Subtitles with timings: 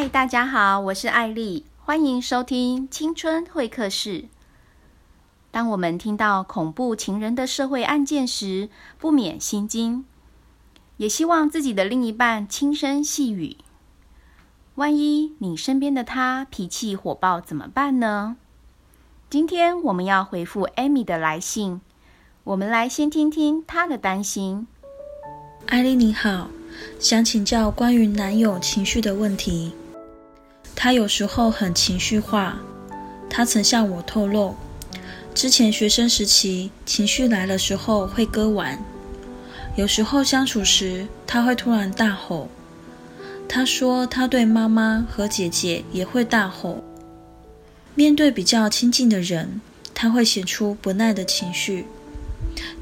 [0.00, 4.24] 嗨，大家好，我是艾丽，欢迎收听青春会客室。
[5.50, 10.06] 当我们听到恐怖情人的社会案件时，不免心惊，
[10.96, 13.58] 也希望自己的另一半轻声细语。
[14.76, 18.38] 万一你身边的他脾气火爆怎么办呢？
[19.28, 21.82] 今天我们要回复 Amy 的来信，
[22.44, 24.66] 我们来先听听她的担心。
[25.66, 26.48] 艾丽你好。
[27.00, 29.74] 想请教关于男友情绪的问题。
[30.74, 32.58] 他有时候很情绪化，
[33.28, 34.56] 他曾向我透露，
[35.34, 38.78] 之前学生时期情绪来的时候会割腕，
[39.76, 42.48] 有时候相处时他会突然大吼。
[43.48, 46.82] 他说他对妈妈和姐姐也会大吼，
[47.94, 49.60] 面对比较亲近的人，
[49.92, 51.86] 他会显出不耐的情绪。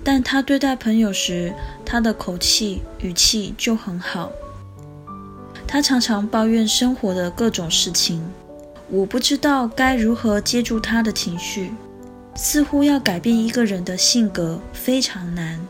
[0.05, 1.53] 但他对待朋友时，
[1.85, 4.31] 他的口气语气就很好。
[5.69, 8.25] 他常常抱怨生活的各种事情，
[8.89, 11.71] 我不知道该如何接住他的情绪。
[12.35, 15.61] 似乎要改变一个人的性格非常难。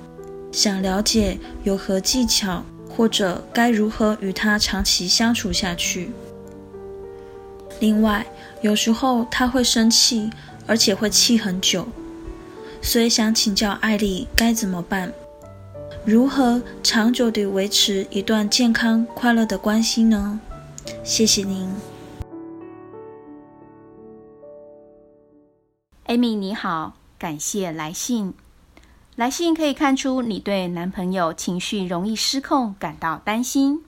[0.52, 6.10] 想了解有何技巧，或者该如何与他长期相处下去。
[7.80, 8.26] 另外，
[8.60, 10.30] 有时候他会生气，
[10.66, 11.88] 而且会气很久。
[12.80, 15.12] 所以想请教艾丽该怎么办？
[16.10, 20.40] 如何长久地维持一段健康快乐的关系呢？
[21.04, 21.70] 谢谢您
[26.06, 28.32] ，Amy 你好，感谢来信。
[29.16, 33.84] 来信可以看出你对男朋友情绪容易失控感到担心，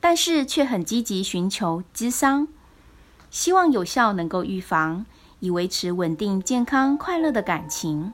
[0.00, 2.48] 但是却很积极寻求咨商，
[3.30, 5.06] 希望有效能够预防。
[5.38, 8.12] 以维持稳定、健康、快乐的感情，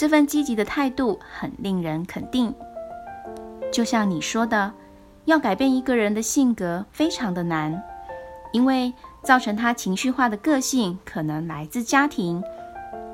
[0.00, 2.54] 这份积极的态度很令人肯定。
[3.70, 4.72] 就像你说的，
[5.26, 7.82] 要改变一个人的性格非常的难，
[8.50, 12.42] 因为造成他情绪化的个性可能来自家庭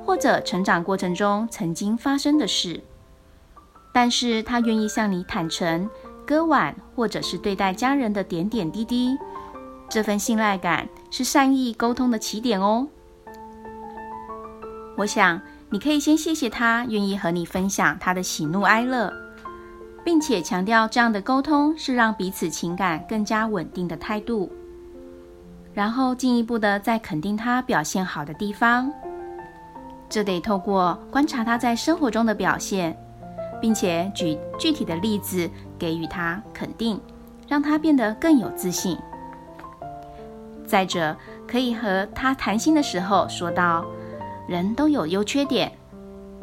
[0.05, 2.79] 或者成长过程中曾经发生的事。
[3.91, 5.89] 但是他愿意向你坦诚
[6.25, 9.17] 割腕，或者是对待家人的点点滴滴，
[9.89, 12.87] 这份信赖感是善意沟通的起点哦。
[14.95, 19.11] 我想，你可以先谢谢他愿意和你分享他的喜怒哀乐，
[20.05, 24.49] 并且强调这样的沟通是让彼此情感更加稳定的态度。
[25.73, 28.89] 然后进一步的再肯定他表现好的地方，
[30.09, 32.97] 这得透过观察他在生活中的表现，
[33.61, 36.97] 并且举具体的例子给予他肯定，
[37.45, 38.97] 让他变得更有自信。
[40.65, 43.85] 再者，可以和他谈心的时候说到。
[44.47, 45.71] 人都有优缺点，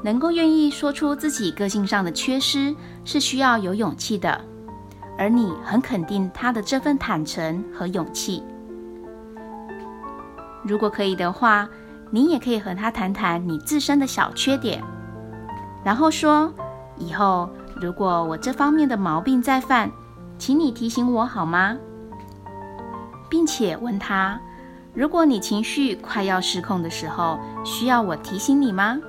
[0.02, 4.38] 能够愿意说出自己个性上的缺失是需要有勇气的，
[5.18, 8.42] 而你很肯定他的这份坦诚和勇气。
[10.62, 11.68] 如果可以的话，
[12.10, 14.82] 你也可以和他谈谈你自身的小缺点，
[15.82, 16.52] 然后说
[16.96, 17.48] ：“以后
[17.80, 19.90] 如果我这方面的毛病再犯，
[20.38, 21.76] 请你提醒我好吗？”
[23.30, 24.38] 并且问他。
[24.94, 29.00] 如果你情绪快要失控的时候，需要我提醒你吗？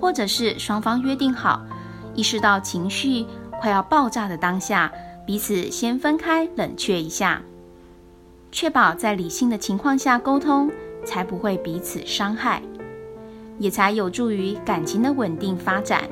[0.00, 1.62] 或者是双方约定好，
[2.14, 3.26] 意识到情绪
[3.60, 4.90] 快要爆炸的当下，
[5.26, 7.42] 彼此先分开冷却一下，
[8.50, 10.70] 确保在理性的情况下沟通，
[11.04, 12.62] 才不会彼此伤害，
[13.58, 16.02] 也才有助于感情的稳定发展。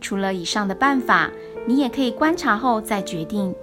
[0.00, 1.30] 除了以上的办法，
[1.64, 3.54] 你也可以观察后再决定。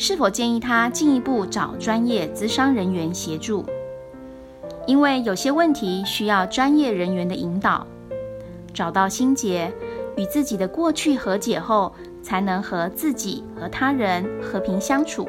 [0.00, 3.66] 是否建议他进一步找专业咨商人员协助？
[4.86, 7.84] 因为有些问题需要专业人员的引导，
[8.72, 9.72] 找到心结，
[10.16, 11.92] 与自己的过去和解后，
[12.22, 15.28] 才能和自己和他人和平相处。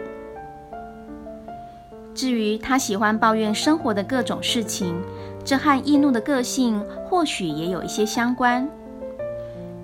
[2.13, 5.01] 至于他喜欢抱怨生活的各种事情，
[5.43, 8.69] 这和易怒的个性或许也有一些相关，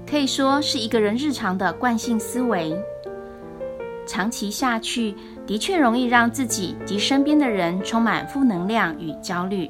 [0.07, 2.79] 可以说是一个人日常的惯性思维。
[4.05, 9.69] 长期下去，的确容易让自己及身边的人充满负能量与焦虑。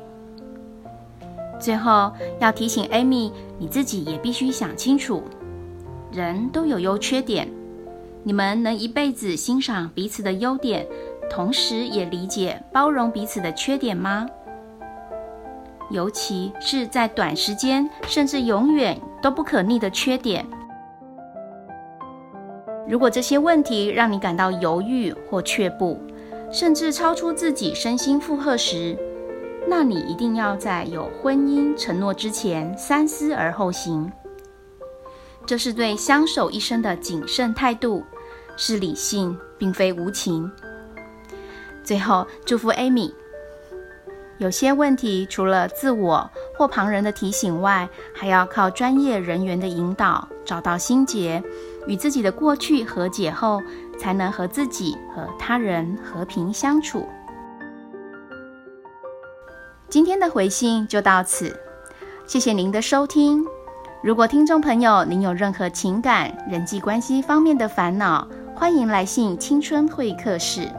[1.59, 5.23] 最后要提醒 Amy，你自己也必须想清楚：
[6.11, 7.47] 人都有优缺点，
[8.23, 10.85] 你们能一辈子欣赏彼此的优点，
[11.29, 14.27] 同时也理解包容彼此的缺点吗？
[15.91, 20.45] 尤其是在短时间甚至永远都不可逆的缺点。
[22.87, 25.99] 如果这些问题让你感到犹豫或却步，
[26.51, 28.97] 甚至超出自己身心负荷时，
[29.67, 34.11] 那你一定要在有婚姻承诺之前三思而后行。
[35.45, 38.03] 这是对相守一生的谨慎态度，
[38.55, 40.51] 是理性并非无情。
[41.83, 43.11] 最后，祝福 Amy。
[44.37, 51.41] 有些问题除了自我或旁人的提醒外，还要靠专业人员的引导，找到心结，
[51.87, 53.61] 与自己的过去和解后，
[53.99, 57.07] 才能和自己和他人和平相处。
[59.87, 61.57] 今天的回信就到此，
[62.27, 63.45] 谢谢您的收听。
[64.03, 70.69] 如果听众朋友您有任何情感、人际关系方面的烦恼，欢迎来信青春会客室。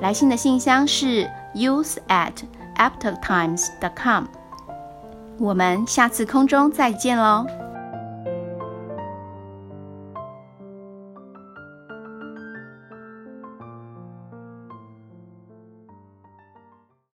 [0.00, 2.32] 来信的信箱是 youth at
[2.76, 4.24] aptetimes.com。
[5.38, 7.65] 我们下次空中再见喽。